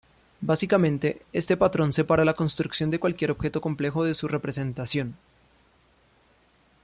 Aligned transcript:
Básicamente 0.39 1.21
este 1.31 1.57
patrón 1.57 1.93
separa 1.93 2.25
la 2.25 2.33
construcción 2.33 2.89
de 2.89 2.97
cualquier 2.99 3.29
objeto 3.29 3.61
complejo 3.61 4.03
de 4.03 4.15
su 4.15 4.27
representación. 4.27 5.15